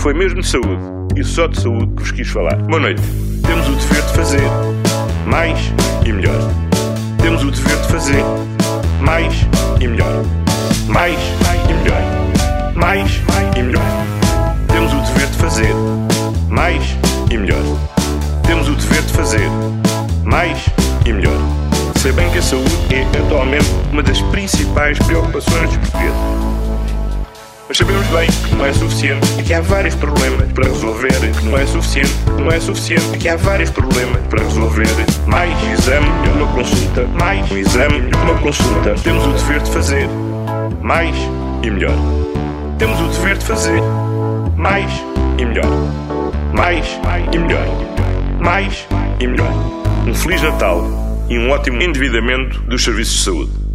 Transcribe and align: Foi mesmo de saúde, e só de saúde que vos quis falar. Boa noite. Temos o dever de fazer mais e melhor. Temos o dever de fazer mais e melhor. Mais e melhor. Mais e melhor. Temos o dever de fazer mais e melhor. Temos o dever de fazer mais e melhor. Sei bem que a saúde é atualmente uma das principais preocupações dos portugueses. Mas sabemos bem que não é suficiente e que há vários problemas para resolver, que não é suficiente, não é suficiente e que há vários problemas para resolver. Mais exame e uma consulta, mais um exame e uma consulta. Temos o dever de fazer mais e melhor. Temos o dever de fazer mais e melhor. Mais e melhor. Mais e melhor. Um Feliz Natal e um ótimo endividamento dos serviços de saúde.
Foi 0.00 0.14
mesmo 0.14 0.40
de 0.40 0.48
saúde, 0.48 0.80
e 1.14 1.22
só 1.22 1.46
de 1.46 1.60
saúde 1.60 1.92
que 1.94 2.02
vos 2.02 2.10
quis 2.10 2.26
falar. 2.26 2.56
Boa 2.56 2.80
noite. 2.80 3.02
Temos 3.46 3.68
o 3.68 3.72
dever 3.72 4.00
de 4.00 4.12
fazer 4.14 4.50
mais 5.26 5.58
e 6.06 6.10
melhor. 6.10 6.40
Temos 7.20 7.44
o 7.44 7.50
dever 7.50 7.76
de 7.76 7.88
fazer 7.88 8.24
mais 9.02 9.34
e 9.78 9.86
melhor. 9.86 10.24
Mais 10.88 11.18
e 11.68 11.74
melhor. 11.74 12.02
Mais 12.74 13.20
e 13.58 13.62
melhor. 13.62 13.84
Temos 14.68 14.90
o 14.94 15.12
dever 15.12 15.26
de 15.26 15.36
fazer 15.36 15.74
mais 16.48 16.82
e 17.30 17.36
melhor. 17.36 17.62
Temos 18.46 18.68
o 18.68 18.74
dever 18.74 19.02
de 19.02 19.12
fazer 19.12 19.50
mais 20.24 20.64
e 21.04 21.12
melhor. 21.12 21.38
Sei 21.96 22.12
bem 22.12 22.30
que 22.30 22.38
a 22.38 22.42
saúde 22.42 22.74
é 22.90 23.18
atualmente 23.18 23.68
uma 23.92 24.02
das 24.02 24.22
principais 24.22 24.98
preocupações 25.00 25.68
dos 25.68 25.90
portugueses. 25.90 26.69
Mas 27.70 27.78
sabemos 27.78 28.04
bem 28.08 28.26
que 28.26 28.56
não 28.56 28.66
é 28.66 28.72
suficiente 28.72 29.28
e 29.38 29.44
que 29.44 29.54
há 29.54 29.60
vários 29.60 29.94
problemas 29.94 30.50
para 30.50 30.66
resolver, 30.66 31.12
que 31.38 31.44
não 31.44 31.56
é 31.56 31.64
suficiente, 31.64 32.12
não 32.36 32.50
é 32.50 32.58
suficiente 32.58 33.14
e 33.14 33.16
que 33.16 33.28
há 33.28 33.36
vários 33.36 33.70
problemas 33.70 34.20
para 34.26 34.42
resolver. 34.42 34.88
Mais 35.24 35.56
exame 35.78 36.08
e 36.26 36.28
uma 36.30 36.52
consulta, 36.52 37.06
mais 37.06 37.48
um 37.48 37.56
exame 37.56 38.10
e 38.10 38.16
uma 38.16 38.36
consulta. 38.40 38.96
Temos 39.04 39.24
o 39.24 39.32
dever 39.34 39.62
de 39.62 39.70
fazer 39.70 40.08
mais 40.82 41.14
e 41.62 41.70
melhor. 41.70 41.94
Temos 42.76 43.00
o 43.02 43.06
dever 43.06 43.38
de 43.38 43.44
fazer 43.44 43.80
mais 44.56 44.90
e 45.38 45.44
melhor. 45.44 45.70
Mais 46.52 46.98
e 47.32 47.38
melhor. 47.38 47.66
Mais 48.40 48.88
e 49.20 49.28
melhor. 49.28 49.52
Um 50.08 50.12
Feliz 50.12 50.42
Natal 50.42 50.84
e 51.28 51.38
um 51.38 51.48
ótimo 51.50 51.80
endividamento 51.80 52.60
dos 52.62 52.82
serviços 52.82 53.14
de 53.14 53.22
saúde. 53.22 53.69